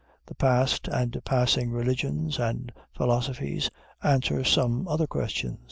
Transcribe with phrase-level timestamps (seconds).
[0.25, 3.69] The past and passing religions and philosophies
[4.01, 5.59] answer some other question.